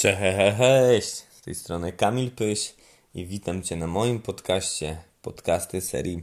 Cześć, 0.00 1.14
z 1.30 1.40
tej 1.40 1.54
strony 1.54 1.92
Kamil 1.92 2.30
Pyś 2.30 2.74
i 3.14 3.26
witam 3.26 3.62
Cię 3.62 3.76
na 3.76 3.86
moim 3.86 4.22
podcaście, 4.22 5.02
podcasty 5.22 5.80
serii 5.80 6.22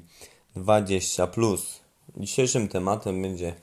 20+. 0.55 1.57
Dzisiejszym 2.17 2.67
tematem 2.67 3.21
będzie 3.21 3.55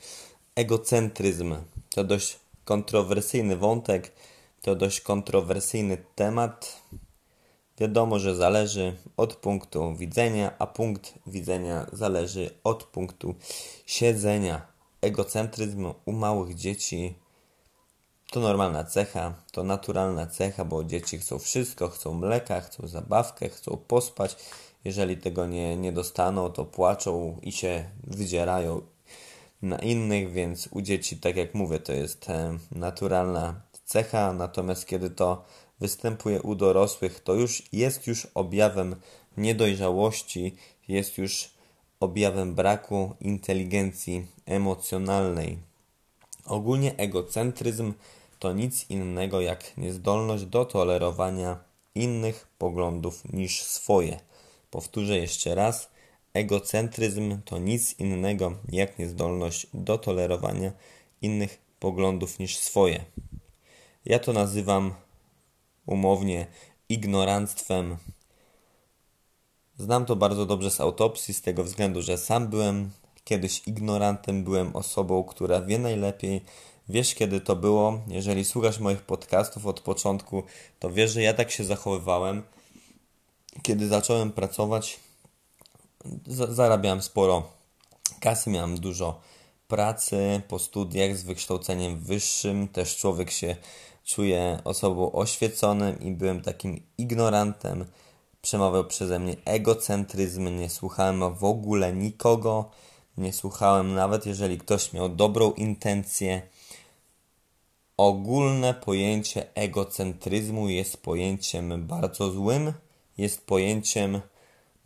egocentryzm. 0.55 1.55
To 1.91 2.05
dość 2.05 2.39
kontrowersyjny 2.65 3.57
wątek, 3.57 4.13
to 4.63 4.77
dość 4.77 5.01
kontrowersyjny 5.01 6.05
temat. 6.15 6.83
Wiadomo, 7.79 8.19
że 8.19 8.35
zależy 8.35 8.97
od 9.17 9.37
punktu 9.37 9.95
widzenia, 9.97 10.55
a 10.59 10.67
punkt 10.67 11.15
widzenia 11.27 11.87
zależy 11.93 12.51
od 12.65 12.85
punktu 12.85 13.35
siedzenia. 13.87 14.67
Egocentryzm 15.01 15.93
u 16.05 16.13
małych 16.13 16.55
dzieci 16.55 17.24
to 18.35 18.41
normalna 18.41 18.85
cecha, 18.85 19.35
to 19.53 19.63
naturalna 19.63 20.27
cecha, 20.27 20.65
bo 20.65 20.85
dzieci 20.85 21.19
chcą 21.19 21.39
wszystko, 21.39 21.89
chcą 21.89 22.15
mleka, 22.15 22.61
chcą 22.61 22.89
zabawkę, 22.89 23.49
chcą 23.49 23.77
pospać. 23.77 24.37
Jeżeli 24.85 25.17
tego 25.17 25.47
nie, 25.47 25.77
nie 25.77 25.93
dostaną, 25.93 26.51
to 26.51 26.65
płaczą 26.65 27.39
i 27.43 27.53
się 27.53 27.91
wydzierają 28.05 28.81
na 29.63 29.79
innych, 29.79 30.33
więc 30.33 30.69
u 30.71 30.81
dzieci, 30.81 31.17
tak 31.17 31.37
jak 31.37 31.55
mówię, 31.55 31.79
to 31.79 31.93
jest 31.93 32.31
e, 32.31 32.59
naturalna 32.73 33.61
cecha, 33.85 34.33
natomiast 34.33 34.87
kiedy 34.87 35.11
to 35.11 35.45
występuje 35.81 36.43
u 36.43 36.55
dorosłych, 36.55 37.21
to 37.21 37.35
już 37.35 37.63
jest 37.73 38.07
już 38.07 38.27
objawem 38.35 38.97
niedojrzałości, 39.37 40.57
jest 40.89 41.19
już 41.19 41.51
objawem 42.01 42.55
braku 42.55 43.15
inteligencji 43.21 44.27
emocjonalnej. 44.47 45.59
Ogólnie 46.47 46.97
egocentryzm 46.97 47.93
to 48.45 48.53
nic 48.53 48.91
innego 48.91 49.41
jak 49.41 49.77
niezdolność 49.77 50.45
do 50.45 50.65
tolerowania 50.65 51.65
innych 51.95 52.49
poglądów 52.59 53.33
niż 53.33 53.63
swoje. 53.63 54.21
Powtórzę 54.71 55.19
jeszcze 55.19 55.55
raz. 55.55 55.91
Egocentryzm 56.35 57.43
to 57.45 57.59
nic 57.59 57.99
innego 57.99 58.53
jak 58.69 58.99
niezdolność 58.99 59.67
do 59.75 59.99
tolerowania 59.99 60.73
innych 61.23 61.63
poglądów 61.79 62.39
niż 62.39 62.57
swoje. 62.59 63.05
Ja 64.05 64.19
to 64.19 64.33
nazywam 64.33 64.95
umownie 65.87 66.47
ignoranstwem. 66.89 67.97
Znam 69.79 70.07
to 70.07 70.17
bardzo 70.17 70.47
dobrze 70.47 70.71
z 70.71 70.81
autopsji, 70.81 71.35
z 71.35 71.43
tego 71.43 71.65
względu, 71.65 72.03
że 72.03 72.19
sam 72.19 72.49
byłem 72.49 72.91
kiedyś 73.25 73.63
ignorantem, 73.67 74.45
byłem 74.45 74.77
osobą, 74.77 75.25
która 75.25 75.61
wie 75.61 75.79
najlepiej, 75.79 76.45
wiesz 76.89 77.15
kiedy 77.15 77.41
to 77.41 77.57
było. 77.57 78.01
Jeżeli 78.09 78.45
słuchasz 78.45 78.79
moich 78.79 79.03
podcastów 79.03 79.67
od 79.67 79.81
początku, 79.81 80.43
to 80.79 80.91
wiesz, 80.91 81.13
że 81.13 81.23
ja 81.23 81.35
tak 81.35 81.51
się 81.51 81.65
zachowywałem. 81.65 82.43
Kiedy 83.63 83.89
zacząłem 83.89 84.33
pracować, 84.33 85.01
zarabiałem 86.49 87.03
sporo 87.03 87.51
kasy, 88.21 88.51
miałem 88.51 88.81
dużo 88.81 89.21
pracy 89.69 90.43
po 90.49 90.59
studiach 90.59 91.17
z 91.17 91.23
wykształceniem 91.23 91.99
wyższym. 91.99 92.69
Też 92.69 92.97
człowiek 92.97 93.31
się 93.31 93.57
czuje 94.05 94.59
osobą 94.65 95.13
oświeconym 95.13 96.01
i 96.01 96.11
byłem 96.11 96.43
takim 96.43 96.81
ignorantem. 96.99 97.85
Przemawiał 98.43 98.85
przeze 98.85 99.19
mnie 99.19 99.37
egocentryzm, 99.45 100.59
nie 100.59 100.71
słuchałem 100.71 101.35
w 101.35 101.45
ogóle 101.45 101.93
nikogo 101.93 102.71
nie 103.19 103.33
słuchałem, 103.33 103.95
nawet 103.95 104.27
jeżeli 104.27 104.59
ktoś 104.59 104.93
miał 104.93 105.09
dobrą 105.09 105.53
intencję. 105.53 106.43
Ogólne 107.97 108.75
pojęcie 108.75 109.55
egocentryzmu 109.55 110.69
jest 110.69 110.97
pojęciem 110.97 111.87
bardzo 111.87 112.31
złym, 112.31 112.73
jest 113.19 113.47
pojęciem 113.47 114.21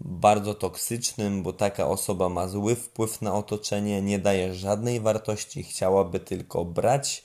bardzo 0.01 0.55
toksycznym, 0.55 1.43
bo 1.43 1.53
taka 1.53 1.89
osoba 1.89 2.29
ma 2.29 2.49
zły 2.49 2.77
wpływ 2.77 3.23
na 3.23 3.35
otoczenie, 3.35 4.03
nie 4.03 4.19
daje 4.19 4.55
żadnej 4.55 5.01
wartości, 5.01 5.63
chciałaby 5.63 6.21
tylko 6.21 6.65
brać, 6.65 7.25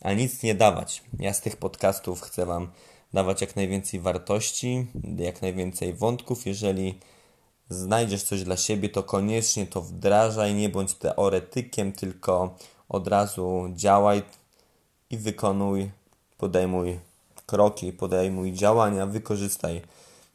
a 0.00 0.12
nic 0.12 0.42
nie 0.42 0.54
dawać. 0.54 1.02
Ja 1.18 1.34
z 1.34 1.40
tych 1.40 1.56
podcastów 1.56 2.20
chcę 2.20 2.46
Wam 2.46 2.70
dawać 3.12 3.40
jak 3.40 3.56
najwięcej 3.56 4.00
wartości, 4.00 4.86
jak 5.18 5.42
najwięcej 5.42 5.94
wątków. 5.94 6.46
Jeżeli 6.46 6.98
znajdziesz 7.68 8.22
coś 8.22 8.42
dla 8.42 8.56
siebie, 8.56 8.88
to 8.88 9.02
koniecznie 9.02 9.66
to 9.66 9.82
wdrażaj, 9.82 10.54
nie 10.54 10.68
bądź 10.68 10.94
teoretykiem, 10.94 11.92
tylko 11.92 12.56
od 12.88 13.08
razu 13.08 13.68
działaj 13.74 14.22
i 15.10 15.18
wykonuj, 15.18 15.90
podejmuj 16.38 17.00
kroki, 17.46 17.92
podejmuj 17.92 18.52
działania, 18.52 19.06
wykorzystaj 19.06 19.82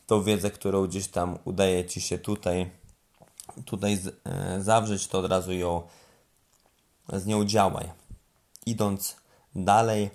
tą 0.07 0.23
wiedzę, 0.23 0.51
którą 0.51 0.88
gdzieś 0.88 1.07
tam 1.07 1.38
udaje 1.45 1.85
Ci 1.85 2.01
się 2.01 2.17
tutaj, 2.17 2.69
tutaj 3.66 4.00
e, 4.25 4.62
zawrzeć, 4.62 5.07
to 5.07 5.19
od 5.19 5.25
razu 5.25 5.53
ją 5.53 5.81
z 7.13 7.25
nią 7.25 7.45
działaj. 7.45 7.91
Idąc 8.66 9.16
dalej, 9.56 10.09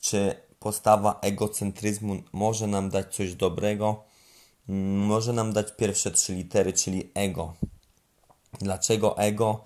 czy 0.00 0.34
postawa 0.58 1.18
egocentryzmu 1.20 2.22
może 2.32 2.66
nam 2.66 2.90
dać 2.90 3.14
coś 3.14 3.34
dobrego? 3.34 4.12
może 5.06 5.32
nam 5.32 5.52
dać 5.52 5.66
pierwsze 5.76 6.10
trzy 6.10 6.34
litery, 6.34 6.72
czyli 6.72 7.10
ego. 7.14 7.54
Dlaczego 8.60 9.18
ego? 9.18 9.64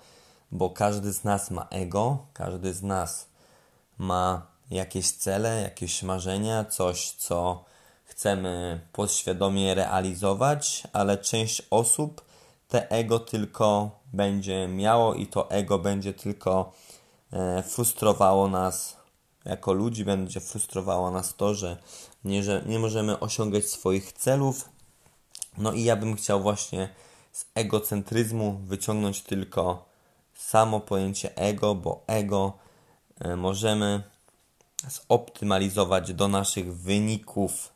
Bo 0.51 0.69
każdy 0.69 1.13
z 1.13 1.23
nas 1.23 1.51
ma 1.51 1.67
ego, 1.69 2.17
każdy 2.33 2.73
z 2.73 2.83
nas 2.83 3.27
ma 3.97 4.47
jakieś 4.71 5.11
cele, 5.11 5.61
jakieś 5.61 6.03
marzenia, 6.03 6.65
coś, 6.65 7.11
co 7.11 7.65
chcemy 8.03 8.79
podświadomie 8.93 9.75
realizować, 9.75 10.83
ale 10.93 11.17
część 11.17 11.61
osób 11.69 12.21
te 12.67 12.89
ego 12.89 13.19
tylko 13.19 13.91
będzie 14.13 14.67
miało 14.67 15.13
i 15.13 15.27
to 15.27 15.51
ego 15.51 15.79
będzie 15.79 16.13
tylko 16.13 16.73
e, 17.33 17.63
frustrowało 17.63 18.47
nas 18.47 18.97
jako 19.45 19.73
ludzi, 19.73 20.05
będzie 20.05 20.39
frustrowało 20.39 21.11
nas 21.11 21.35
to, 21.35 21.55
że 21.55 21.77
nie, 22.23 22.43
że 22.43 22.63
nie 22.65 22.79
możemy 22.79 23.19
osiągać 23.19 23.65
swoich 23.65 24.13
celów, 24.13 24.69
no 25.57 25.73
i 25.73 25.83
ja 25.83 25.95
bym 25.95 26.15
chciał 26.15 26.41
właśnie 26.41 26.89
z 27.31 27.45
egocentryzmu 27.55 28.59
wyciągnąć 28.63 29.21
tylko 29.21 29.85
samo 30.33 30.79
pojęcie 30.79 31.37
ego, 31.37 31.75
bo 31.75 32.03
ego 32.07 32.53
możemy 33.37 34.03
zoptymalizować 34.89 36.13
do 36.13 36.27
naszych 36.27 36.77
wyników. 36.77 37.73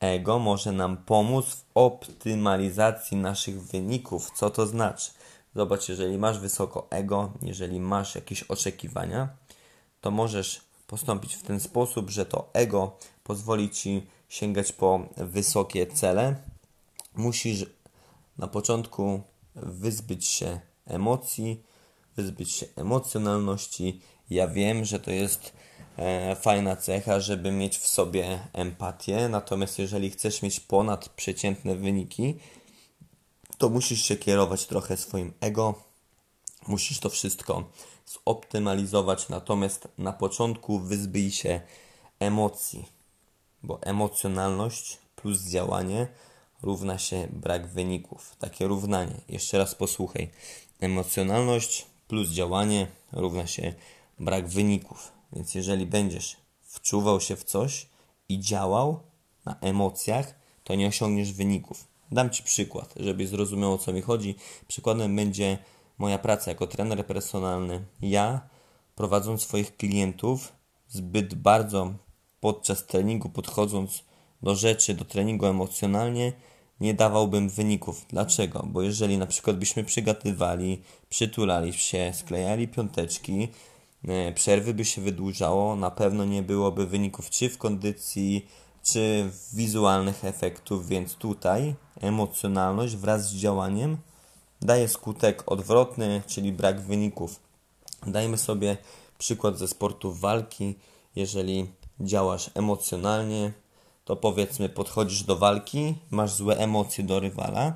Ego 0.00 0.38
może 0.38 0.72
nam 0.72 0.96
pomóc 0.96 1.46
w 1.46 1.64
optymalizacji 1.74 3.16
naszych 3.16 3.62
wyników. 3.62 4.30
Co 4.34 4.50
to 4.50 4.66
znaczy? 4.66 5.10
Zobacz, 5.54 5.88
jeżeli 5.88 6.18
masz 6.18 6.38
wysoko 6.38 6.86
ego, 6.90 7.32
jeżeli 7.42 7.80
masz 7.80 8.14
jakieś 8.14 8.42
oczekiwania, 8.42 9.28
to 10.00 10.10
możesz 10.10 10.60
postąpić 10.86 11.34
w 11.34 11.42
ten 11.42 11.60
sposób, 11.60 12.10
że 12.10 12.26
to 12.26 12.50
ego 12.52 12.96
pozwoli 13.24 13.70
ci 13.70 14.06
sięgać 14.28 14.72
po 14.72 15.08
wysokie 15.16 15.86
cele, 15.86 16.36
musisz 17.14 17.66
na 18.38 18.46
początku 18.46 19.22
wyzbyć 19.54 20.26
się 20.26 20.60
emocji, 20.86 21.62
wyzbyć 22.16 22.52
się 22.52 22.66
emocjonalności. 22.76 24.00
Ja 24.30 24.48
wiem, 24.48 24.84
że 24.84 25.00
to 25.00 25.10
jest 25.10 25.52
e, 25.98 26.36
fajna 26.36 26.76
cecha, 26.76 27.20
żeby 27.20 27.52
mieć 27.52 27.78
w 27.78 27.86
sobie 27.86 28.38
empatię, 28.52 29.28
natomiast 29.28 29.78
jeżeli 29.78 30.10
chcesz 30.10 30.42
mieć 30.42 30.60
ponadprzeciętne 30.60 31.76
wyniki, 31.76 32.34
to 33.58 33.68
musisz 33.68 34.02
się 34.02 34.16
kierować 34.16 34.66
trochę 34.66 34.96
swoim 34.96 35.32
ego, 35.40 35.74
musisz 36.68 37.00
to 37.00 37.10
wszystko 37.10 37.64
zoptymalizować, 38.06 39.28
natomiast 39.28 39.88
na 39.98 40.12
początku 40.12 40.78
wyzbyj 40.78 41.30
się 41.30 41.60
emocji, 42.20 42.86
bo 43.62 43.82
emocjonalność 43.82 44.98
plus 45.16 45.42
działanie 45.42 46.06
równa 46.62 46.98
się 46.98 47.28
brak 47.30 47.66
wyników. 47.66 48.36
Takie 48.38 48.66
równanie. 48.66 49.20
Jeszcze 49.28 49.58
raz 49.58 49.74
posłuchaj. 49.74 50.28
Emocjonalność 50.80 51.86
plus 52.08 52.28
działanie 52.28 52.86
równa 53.12 53.46
się 53.46 53.74
brak 54.18 54.48
wyników. 54.48 55.12
Więc 55.32 55.54
jeżeli 55.54 55.86
będziesz 55.86 56.36
wczuwał 56.62 57.20
się 57.20 57.36
w 57.36 57.44
coś 57.44 57.88
i 58.28 58.40
działał 58.40 59.00
na 59.44 59.56
emocjach, 59.60 60.34
to 60.64 60.74
nie 60.74 60.86
osiągniesz 60.86 61.32
wyników. 61.32 61.88
Dam 62.12 62.30
Ci 62.30 62.42
przykład, 62.42 62.94
żebyś 62.96 63.28
zrozumiał 63.28 63.72
o 63.72 63.78
co 63.78 63.92
mi 63.92 64.02
chodzi. 64.02 64.34
Przykładem 64.68 65.16
będzie 65.16 65.58
moja 65.98 66.18
praca 66.18 66.50
jako 66.50 66.66
trener 66.66 67.06
personalny. 67.06 67.84
Ja, 68.02 68.48
prowadząc 68.94 69.42
swoich 69.42 69.76
klientów, 69.76 70.52
zbyt 70.88 71.34
bardzo 71.34 71.94
podczas 72.40 72.86
treningu 72.86 73.28
podchodząc 73.28 74.04
do 74.42 74.54
rzeczy, 74.54 74.94
do 74.94 75.04
treningu 75.04 75.46
emocjonalnie, 75.46 76.32
nie 76.80 76.94
dawałbym 76.94 77.48
wyników. 77.48 78.06
Dlaczego? 78.08 78.64
Bo 78.66 78.82
jeżeli 78.82 79.18
na 79.18 79.26
przykład 79.26 79.56
byśmy 79.56 79.84
przygatywali, 79.84 80.82
przytulali 81.08 81.72
się, 81.72 82.12
sklejali 82.14 82.68
piąteczki, 82.68 83.48
przerwy 84.34 84.74
by 84.74 84.84
się 84.84 85.00
wydłużało, 85.00 85.76
na 85.76 85.90
pewno 85.90 86.24
nie 86.24 86.42
byłoby 86.42 86.86
wyników 86.86 87.30
czy 87.30 87.50
w 87.50 87.58
kondycji, 87.58 88.48
czy 88.82 89.30
wizualnych 89.52 90.24
efektów, 90.24 90.88
więc 90.88 91.14
tutaj 91.14 91.74
emocjonalność 92.00 92.96
wraz 92.96 93.28
z 93.28 93.34
działaniem 93.34 93.96
daje 94.62 94.88
skutek 94.88 95.42
odwrotny, 95.46 96.22
czyli 96.26 96.52
brak 96.52 96.80
wyników. 96.80 97.40
Dajmy 98.06 98.38
sobie 98.38 98.76
przykład 99.18 99.58
ze 99.58 99.68
sportów 99.68 100.20
walki. 100.20 100.74
Jeżeli 101.16 101.70
działasz 102.00 102.50
emocjonalnie, 102.54 103.52
to 104.04 104.16
powiedzmy 104.16 104.68
podchodzisz 104.68 105.22
do 105.22 105.36
walki, 105.36 105.94
masz 106.10 106.32
złe 106.32 106.56
emocje 106.58 107.04
do 107.04 107.20
rywala, 107.20 107.66
e, 107.66 107.74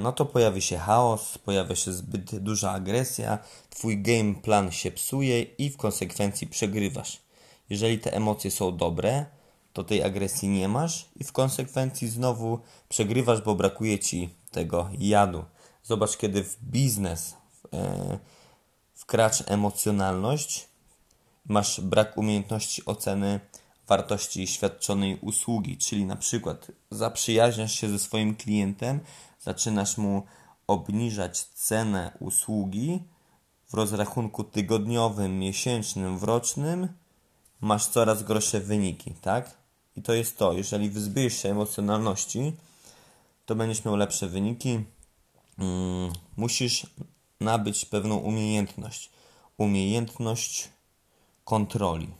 no 0.00 0.12
to 0.12 0.24
pojawi 0.24 0.62
się 0.62 0.78
chaos, 0.78 1.38
pojawia 1.38 1.76
się 1.76 1.92
zbyt 1.92 2.38
duża 2.38 2.70
agresja, 2.70 3.38
twój 3.70 4.02
game 4.02 4.34
plan 4.34 4.72
się 4.72 4.90
psuje 4.90 5.42
i 5.42 5.70
w 5.70 5.76
konsekwencji 5.76 6.46
przegrywasz. 6.46 7.18
Jeżeli 7.70 7.98
te 7.98 8.12
emocje 8.12 8.50
są 8.50 8.76
dobre, 8.76 9.26
to 9.72 9.84
tej 9.84 10.02
agresji 10.02 10.48
nie 10.48 10.68
masz 10.68 11.08
i 11.16 11.24
w 11.24 11.32
konsekwencji 11.32 12.08
znowu 12.08 12.58
przegrywasz, 12.88 13.40
bo 13.40 13.54
brakuje 13.54 13.98
ci 13.98 14.34
tego 14.50 14.90
jadu. 14.98 15.44
Zobacz, 15.82 16.16
kiedy 16.16 16.44
w 16.44 16.56
biznes 16.62 17.36
e, 17.72 18.18
wkracza 18.94 19.44
emocjonalność, 19.44 20.68
masz 21.46 21.80
brak 21.80 22.18
umiejętności 22.18 22.84
oceny 22.84 23.40
wartości 23.90 24.46
świadczonej 24.46 25.18
usługi, 25.20 25.76
czyli 25.76 26.04
na 26.04 26.16
przykład 26.16 26.70
zaprzyjaźniasz 26.90 27.72
się 27.72 27.88
ze 27.88 27.98
swoim 27.98 28.36
klientem, 28.36 29.00
zaczynasz 29.40 29.98
mu 29.98 30.22
obniżać 30.66 31.42
cenę 31.42 32.12
usługi 32.20 33.02
w 33.68 33.74
rozrachunku 33.74 34.44
tygodniowym, 34.44 35.38
miesięcznym, 35.38 36.18
rocznym, 36.22 36.88
masz 37.60 37.86
coraz 37.86 38.22
gorsze 38.22 38.60
wyniki, 38.60 39.14
tak? 39.20 39.56
I 39.96 40.02
to 40.02 40.12
jest 40.12 40.38
to, 40.38 40.52
jeżeli 40.52 40.90
wyzbyjesz 40.90 41.42
się 41.42 41.50
emocjonalności, 41.50 42.52
to 43.46 43.54
będziesz 43.54 43.84
miał 43.84 43.96
lepsze 43.96 44.26
wyniki. 44.28 44.84
Mm, 45.58 46.12
musisz 46.36 46.86
nabyć 47.40 47.84
pewną 47.84 48.16
umiejętność. 48.16 49.10
Umiejętność 49.58 50.68
kontroli. 51.44 52.19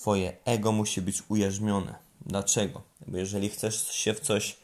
Twoje 0.00 0.36
ego 0.44 0.72
musi 0.72 1.02
być 1.02 1.22
ujarzmione. 1.28 1.94
Dlaczego? 2.26 2.82
Bo 3.06 3.18
jeżeli 3.18 3.48
chcesz 3.48 3.88
się 3.92 4.14
w 4.14 4.20
coś 4.20 4.56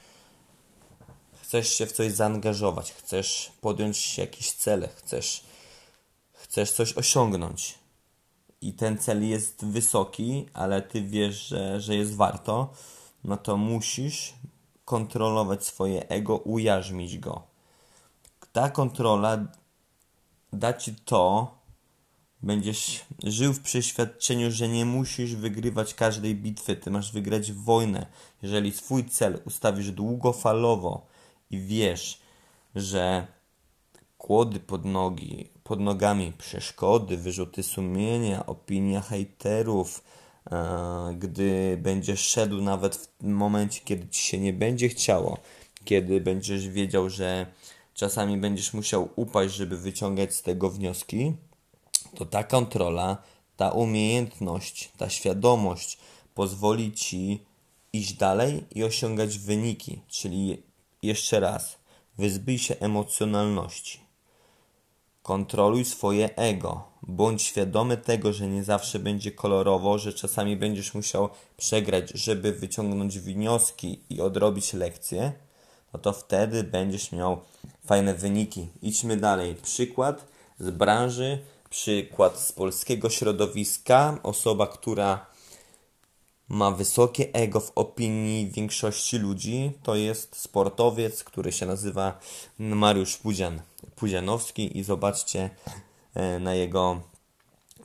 chcesz 1.43 1.69
się 1.75 1.87
w 1.87 1.93
coś 1.93 2.13
zaangażować, 2.13 2.93
chcesz 2.93 3.53
podjąć 3.61 4.19
jakieś 4.19 4.53
cele, 4.53 4.89
chcesz 4.89 5.45
chcesz 6.33 6.73
coś 6.73 6.93
osiągnąć, 6.93 7.79
i 8.61 8.73
ten 8.73 8.99
cel 8.99 9.29
jest 9.29 9.65
wysoki, 9.65 10.47
ale 10.53 10.83
ty 10.83 11.03
wiesz, 11.03 11.47
że, 11.47 11.81
że 11.81 11.97
jest 11.97 12.17
warto, 12.17 12.73
no 13.25 13.37
to 13.37 13.57
musisz 13.57 14.35
kontrolować 14.85 15.65
swoje 15.65 16.09
ego, 16.09 16.37
ujarzmić 16.37 17.19
go. 17.19 17.43
Ta 18.53 18.71
kontrola 18.71 19.39
da 20.53 20.73
ci 20.73 20.95
to, 20.95 21.55
będziesz 22.44 23.05
żył 23.25 23.52
w 23.52 23.61
przeświadczeniu, 23.61 24.50
że 24.50 24.69
nie 24.69 24.85
musisz 24.85 25.35
wygrywać 25.35 25.94
każdej 25.94 26.35
bitwy, 26.35 26.76
ty 26.76 26.91
masz 26.91 27.12
wygrać 27.12 27.52
wojnę. 27.52 28.06
Jeżeli 28.43 28.73
swój 28.73 29.05
cel 29.05 29.41
ustawisz 29.44 29.91
długofalowo 29.91 31.06
i 31.50 31.58
wiesz, 31.61 32.20
że 32.75 33.26
kłody 34.19 34.61
pod 34.61 34.85
nogi, 34.85 35.49
pod 35.64 35.81
nogami 35.81 36.32
przeszkody, 36.38 37.17
wyrzuty 37.17 37.62
sumienia, 37.62 38.46
opinia 38.46 39.00
hejterów, 39.00 40.05
e, 40.50 41.14
gdy 41.19 41.79
będziesz 41.82 42.20
szedł 42.20 42.62
nawet 42.62 42.96
w 42.96 43.25
momencie, 43.25 43.81
kiedy 43.85 44.08
ci 44.08 44.23
się 44.23 44.38
nie 44.38 44.52
będzie 44.52 44.88
chciało, 44.88 45.38
kiedy 45.85 46.20
będziesz 46.20 46.69
wiedział, 46.69 47.11
że 47.11 47.46
czasami 47.94 48.37
będziesz 48.37 48.75
musiał 48.75 49.08
upaść, 49.17 49.55
żeby 49.55 49.79
wyciągać 49.79 50.35
z 50.35 50.43
tego 50.43 50.70
wnioski, 50.70 51.32
to 52.15 52.25
ta 52.25 52.45
kontrola, 52.45 53.23
ta 53.57 53.71
umiejętność, 53.71 54.91
ta 54.97 55.09
świadomość 55.09 55.99
pozwoli 56.35 56.93
ci 56.93 57.45
iść 57.93 58.13
dalej 58.13 58.65
i 58.75 58.85
osiągać 58.85 59.39
wyniki. 59.39 60.01
Czyli 60.09 60.63
jeszcze 61.03 61.41
raz, 61.41 61.79
wyzbyj 62.19 62.59
się 62.59 62.77
emocjonalności. 62.81 64.01
Kontroluj 65.23 65.85
swoje 65.85 66.37
ego. 66.37 66.85
Bądź 67.03 67.43
świadomy 67.43 67.97
tego, 67.97 68.33
że 68.33 68.47
nie 68.47 68.65
zawsze 68.65 68.99
będzie 68.99 69.33
kolorowo, 69.33 69.99
że 69.99 70.13
czasami 70.13 70.57
będziesz 70.57 70.95
musiał 70.95 71.29
przegrać, 71.57 72.11
żeby 72.11 72.53
wyciągnąć 72.53 73.19
wnioski 73.19 74.01
i 74.11 74.21
odrobić 74.21 74.73
lekcje. 74.73 75.33
No 75.93 76.01
to 76.01 76.13
wtedy 76.13 76.65
będziesz 76.65 77.13
miał 77.13 77.41
fajne 77.87 78.15
wyniki. 78.15 78.69
Idźmy 78.83 79.17
dalej. 79.17 79.55
Przykład 79.55 80.27
z 80.59 80.71
branży, 80.71 81.39
przykład 81.75 82.41
z 82.41 82.53
polskiego 82.53 83.11
środowiska. 83.11 84.19
Osoba, 84.23 84.67
która 84.67 85.26
ma 86.49 86.71
wysokie 86.71 87.32
ego 87.32 87.61
w 87.61 87.73
opinii 87.75 88.50
większości 88.50 89.19
ludzi. 89.19 89.73
To 89.82 89.94
jest 89.94 90.37
sportowiec, 90.37 91.25
który 91.25 91.53
się 91.53 91.67
nazywa 91.67 92.21
Mariusz 92.59 93.17
Pudzian, 93.17 93.62
Pudzianowski 93.97 94.79
i 94.79 94.85
zobaczcie 94.85 95.50
e, 96.15 96.38
na 96.38 96.55
jego, 96.55 97.00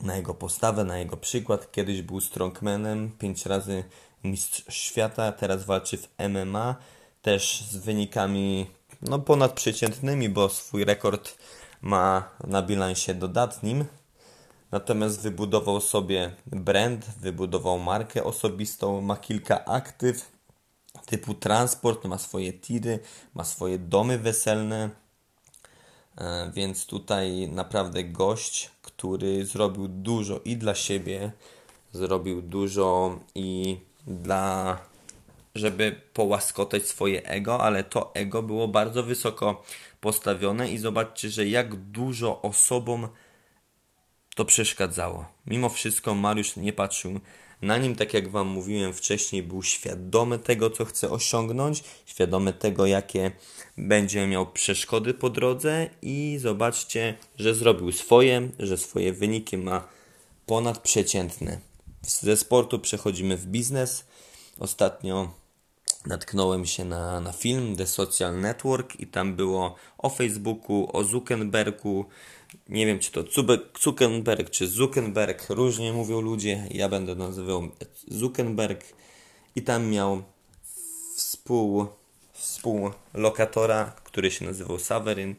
na 0.00 0.16
jego 0.16 0.34
postawę, 0.34 0.84
na 0.84 0.98
jego 0.98 1.16
przykład. 1.16 1.72
Kiedyś 1.72 2.02
był 2.02 2.20
strongmanem, 2.20 3.10
pięć 3.18 3.46
razy 3.46 3.84
mistrz 4.24 4.64
świata, 4.68 5.32
teraz 5.32 5.64
walczy 5.64 5.96
w 5.96 6.08
MMA, 6.28 6.76
też 7.22 7.64
z 7.70 7.76
wynikami 7.76 8.66
no, 9.02 9.18
ponadprzeciętnymi, 9.18 10.28
bo 10.28 10.48
swój 10.48 10.84
rekord 10.84 11.34
ma 11.82 12.28
na 12.46 12.62
bilansie 12.62 13.14
dodatnim, 13.14 13.84
Natomiast 14.70 15.20
wybudował 15.20 15.80
sobie 15.80 16.32
brand, 16.46 17.06
wybudował 17.20 17.78
markę 17.78 18.24
osobistą, 18.24 19.00
ma 19.00 19.16
kilka 19.16 19.64
aktyw 19.64 20.30
typu 21.06 21.34
transport, 21.34 22.04
ma 22.04 22.18
swoje 22.18 22.52
tiry, 22.52 22.98
ma 23.34 23.44
swoje 23.44 23.78
domy 23.78 24.18
weselne. 24.18 24.90
E, 26.18 26.50
więc 26.54 26.86
tutaj 26.86 27.48
naprawdę 27.48 28.04
gość, 28.04 28.70
który 28.82 29.46
zrobił 29.46 29.88
dużo 29.88 30.40
i 30.44 30.56
dla 30.56 30.74
siebie, 30.74 31.32
zrobił 31.92 32.42
dużo 32.42 33.18
i 33.34 33.80
dla 34.06 34.78
żeby 35.54 36.00
połaskotać 36.14 36.86
swoje 36.86 37.26
ego, 37.26 37.60
ale 37.60 37.84
to 37.84 38.14
ego 38.14 38.42
było 38.42 38.68
bardzo 38.68 39.02
wysoko 39.02 39.62
postawione 40.00 40.72
i 40.72 40.78
zobaczcie, 40.78 41.30
że 41.30 41.46
jak 41.46 41.74
dużo 41.74 42.42
osobom 42.42 43.08
to 44.34 44.44
przeszkadzało. 44.44 45.26
Mimo 45.46 45.68
wszystko 45.68 46.14
Mariusz 46.14 46.56
nie 46.56 46.72
patrzył 46.72 47.20
na 47.62 47.78
nim, 47.78 47.96
tak 47.96 48.14
jak 48.14 48.28
Wam 48.28 48.46
mówiłem 48.46 48.92
wcześniej, 48.92 49.42
był 49.42 49.62
świadomy 49.62 50.38
tego, 50.38 50.70
co 50.70 50.84
chce 50.84 51.10
osiągnąć, 51.10 51.84
świadomy 52.06 52.52
tego, 52.52 52.86
jakie 52.86 53.30
będzie 53.78 54.26
miał 54.26 54.52
przeszkody 54.52 55.14
po 55.14 55.30
drodze 55.30 55.90
i 56.02 56.36
zobaczcie, 56.40 57.14
że 57.38 57.54
zrobił 57.54 57.92
swoje, 57.92 58.48
że 58.58 58.76
swoje 58.76 59.12
wyniki 59.12 59.56
ma 59.56 59.88
ponadprzeciętne. 60.46 61.60
Ze 62.02 62.36
sportu 62.36 62.78
przechodzimy 62.78 63.36
w 63.36 63.46
biznes. 63.46 64.04
Ostatnio 64.58 65.39
natknąłem 66.06 66.66
się 66.66 66.84
na, 66.84 67.20
na 67.20 67.32
film 67.32 67.76
The 67.76 67.86
Social 67.86 68.40
Network 68.40 69.00
i 69.00 69.06
tam 69.06 69.36
było 69.36 69.74
o 69.98 70.10
Facebooku, 70.10 70.88
o 70.92 71.04
Zuckerbergu, 71.04 72.04
nie 72.68 72.86
wiem, 72.86 72.98
czy 72.98 73.12
to 73.12 73.24
Zuckerberg, 73.80 74.50
czy 74.50 74.66
Zuckerberg, 74.66 75.50
różnie 75.50 75.92
mówią 75.92 76.20
ludzie. 76.20 76.66
Ja 76.70 76.88
będę 76.88 77.14
nazywał 77.14 77.68
Zuckerberg. 78.08 78.84
I 79.56 79.62
tam 79.62 79.86
miał 79.86 80.22
współ, 81.16 81.86
współlokatora, 82.32 83.92
który 84.04 84.30
się 84.30 84.44
nazywał 84.44 84.78
Saverin. 84.78 85.34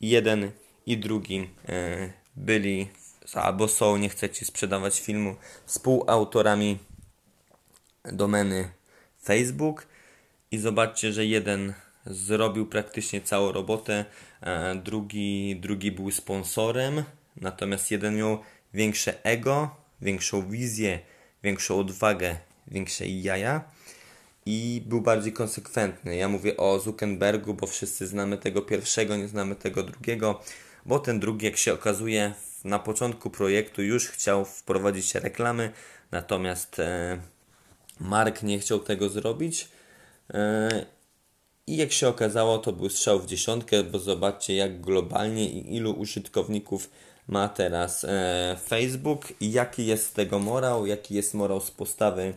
Jeden 0.00 0.50
i 0.86 0.98
drugi 0.98 1.50
e, 1.68 2.12
byli, 2.36 2.88
albo 3.34 3.68
są, 3.68 3.96
nie 3.96 4.08
chcecie 4.08 4.44
sprzedawać 4.44 5.00
filmu, 5.00 5.36
współautorami 5.66 6.78
domeny 8.04 8.72
Facebook. 9.24 9.86
I 10.52 10.58
zobaczcie, 10.58 11.12
że 11.12 11.26
jeden 11.26 11.72
zrobił 12.06 12.66
praktycznie 12.66 13.20
całą 13.20 13.52
robotę, 13.52 14.04
e, 14.40 14.74
drugi, 14.74 15.56
drugi 15.60 15.92
był 15.92 16.10
sponsorem, 16.10 17.02
natomiast 17.36 17.90
jeden 17.90 18.16
miał 18.16 18.38
większe 18.74 19.24
ego, 19.24 19.76
większą 20.02 20.48
wizję, 20.50 21.00
większą 21.42 21.78
odwagę, 21.78 22.36
większe 22.66 23.06
jaja 23.06 23.64
i 24.46 24.82
był 24.86 25.00
bardziej 25.00 25.32
konsekwentny. 25.32 26.16
Ja 26.16 26.28
mówię 26.28 26.56
o 26.56 26.78
Zuckerbergu, 26.80 27.54
bo 27.54 27.66
wszyscy 27.66 28.06
znamy 28.06 28.38
tego 28.38 28.62
pierwszego, 28.62 29.16
nie 29.16 29.28
znamy 29.28 29.56
tego 29.56 29.82
drugiego. 29.82 30.40
bo 30.86 30.98
ten 30.98 31.20
drugi, 31.20 31.46
jak 31.46 31.56
się 31.56 31.72
okazuje, 31.72 32.34
na 32.64 32.78
początku 32.78 33.30
projektu 33.30 33.82
już 33.82 34.08
chciał 34.08 34.44
wprowadzić 34.44 35.14
reklamy, 35.14 35.72
natomiast 36.10 36.78
e, 36.80 37.18
Mark 38.00 38.42
nie 38.42 38.58
chciał 38.58 38.80
tego 38.80 39.08
zrobić. 39.08 39.68
E, 40.32 40.86
I 41.66 41.76
jak 41.76 41.92
się 41.92 42.08
okazało, 42.08 42.58
to 42.58 42.72
był 42.72 42.88
strzał 42.88 43.20
w 43.20 43.26
dziesiątkę, 43.26 43.82
bo 43.82 43.98
zobaczcie, 43.98 44.54
jak 44.54 44.80
globalnie 44.80 45.50
i 45.50 45.76
ilu 45.76 45.92
użytkowników 45.92 46.90
ma 47.28 47.48
teraz 47.48 48.04
e, 48.04 48.56
Facebook 48.68 49.32
i 49.40 49.52
jaki 49.52 49.86
jest 49.86 50.06
z 50.06 50.12
tego 50.12 50.38
morał, 50.38 50.86
jaki 50.86 51.14
jest 51.14 51.34
morał 51.34 51.60
z 51.60 51.70
postawy 51.70 52.34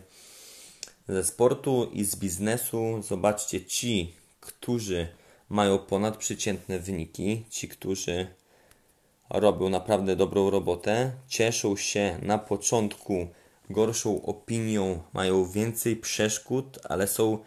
ze 1.08 1.24
sportu 1.24 1.90
i 1.92 2.04
z 2.04 2.16
biznesu. 2.16 3.02
Zobaczcie, 3.02 3.64
ci, 3.64 4.12
którzy 4.40 5.08
mają 5.48 5.78
ponadprzeciętne 5.78 6.78
wyniki, 6.78 7.44
ci, 7.50 7.68
którzy 7.68 8.26
robią 9.30 9.68
naprawdę 9.68 10.16
dobrą 10.16 10.50
robotę, 10.50 11.12
cieszą 11.28 11.76
się 11.76 12.18
na 12.22 12.38
początku 12.38 13.28
gorszą 13.70 14.22
opinią, 14.22 15.02
mają 15.12 15.50
więcej 15.50 15.96
przeszkód, 15.96 16.78
ale 16.84 17.06
są 17.06 17.38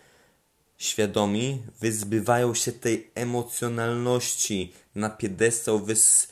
świadomi, 0.79 1.63
wyzbywają 1.81 2.53
się 2.53 2.71
tej 2.71 3.11
emocjonalności 3.15 4.73
na 4.95 5.09
piedestał, 5.09 5.79
wys, 5.79 6.27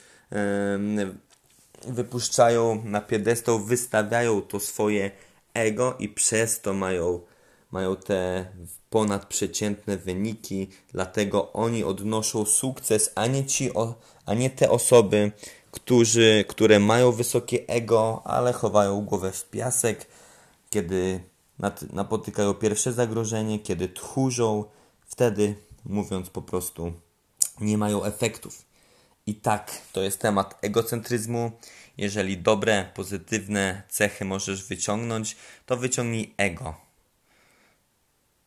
wypuszczają 1.87 2.83
na 2.85 3.01
piedestał, 3.01 3.59
wystawiają 3.59 4.41
to 4.41 4.59
swoje 4.59 5.11
ego 5.53 5.95
i 5.99 6.09
przez 6.09 6.61
to 6.61 6.73
mają, 6.73 7.21
mają 7.71 7.95
te 7.95 8.45
ponadprzeciętne 8.89 9.97
wyniki, 9.97 10.69
dlatego 10.93 11.53
oni 11.53 11.83
odnoszą 11.83 12.45
sukces, 12.45 13.11
a 13.15 13.27
nie, 13.27 13.45
ci, 13.45 13.69
a 14.25 14.33
nie 14.33 14.49
te 14.49 14.69
osoby, 14.69 15.31
którzy, 15.71 16.45
które 16.47 16.79
mają 16.79 17.11
wysokie 17.11 17.67
ego, 17.67 18.21
ale 18.25 18.53
chowają 18.53 19.01
głowę 19.01 19.31
w 19.31 19.49
piasek, 19.49 20.05
kiedy 20.69 21.19
napotykają 21.93 22.53
pierwsze 22.53 22.93
zagrożenie, 22.93 23.59
kiedy 23.59 23.89
tchórzą, 23.89 24.65
wtedy, 25.05 25.55
mówiąc 25.85 26.29
po 26.29 26.41
prostu, 26.41 26.93
nie 27.59 27.77
mają 27.77 28.03
efektów. 28.03 28.65
I 29.25 29.35
tak, 29.35 29.81
to 29.91 30.01
jest 30.01 30.21
temat 30.21 30.57
egocentryzmu. 30.61 31.51
Jeżeli 31.97 32.37
dobre, 32.37 32.91
pozytywne 32.93 33.83
cechy 33.89 34.25
możesz 34.25 34.63
wyciągnąć, 34.63 35.35
to 35.65 35.77
wyciągnij 35.77 36.33
ego. 36.37 36.75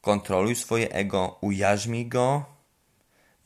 Kontroluj 0.01 0.57
swoje 0.57 0.93
ego, 0.93 1.39
ujarzmij 1.41 2.07
go, 2.07 2.45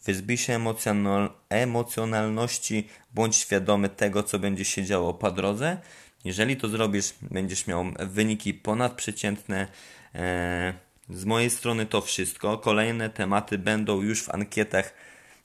wyzbij 0.04 0.38
się 0.38 0.52
emocjonal 0.54 1.30
emocjonalności, 1.49 2.88
bądź 3.14 3.37
świadomy 3.37 3.88
tego, 3.88 4.23
co 4.23 4.38
będzie 4.38 4.64
się 4.64 4.85
działo 4.85 5.14
po 5.14 5.30
drodze. 5.30 5.80
Jeżeli 6.25 6.57
to 6.57 6.69
zrobisz, 6.69 7.14
będziesz 7.23 7.66
miał 7.66 7.85
wyniki 7.99 8.54
ponadprzeciętne. 8.54 9.66
E, 10.14 10.75
z 11.11 11.25
mojej 11.25 11.50
strony 11.50 11.87
to 11.87 12.00
wszystko. 12.00 12.59
Kolejne 12.59 13.11
tematy 13.11 13.59
będą 13.59 14.02
już 14.02 14.23
w 14.23 14.31
ankietach 14.31 14.95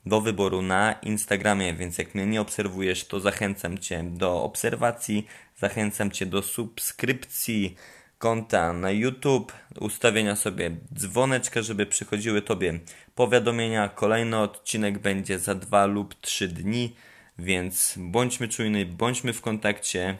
do 0.05 0.21
wyboru 0.21 0.61
na 0.61 0.93
Instagramie, 0.93 1.73
więc 1.73 1.97
jak 1.97 2.15
mnie 2.15 2.25
nie 2.25 2.41
obserwujesz, 2.41 3.05
to 3.05 3.19
zachęcam 3.19 3.77
Cię 3.77 4.03
do 4.03 4.43
obserwacji, 4.43 5.27
zachęcam 5.57 6.11
Cię 6.11 6.25
do 6.25 6.41
subskrypcji 6.41 7.75
konta 8.17 8.73
na 8.73 8.91
YouTube, 8.91 9.53
ustawienia 9.79 10.35
sobie 10.35 10.71
dzwoneczka, 10.93 11.61
żeby 11.61 11.85
przychodziły 11.85 12.41
Tobie 12.41 12.79
powiadomienia. 13.15 13.89
Kolejny 13.89 14.37
odcinek 14.37 14.99
będzie 14.99 15.39
za 15.39 15.55
dwa 15.55 15.85
lub 15.85 16.15
trzy 16.21 16.47
dni, 16.47 16.95
więc 17.37 17.93
bądźmy 17.97 18.47
czujni, 18.47 18.85
bądźmy 18.85 19.33
w 19.33 19.41
kontakcie. 19.41 20.17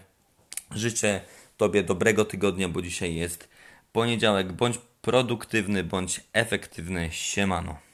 Życzę 0.76 1.22
Tobie 1.58 1.84
dobrego 1.84 2.26
tygodnia, 2.26 2.70
bo 2.70 2.82
dzisiaj 2.82 3.16
jest 3.16 3.50
poniedziałek. 3.92 4.52
Bądź 4.54 4.78
produktywny, 5.02 5.84
bądź 5.84 6.22
efektywny. 6.34 7.10
Siemano. 7.12 7.88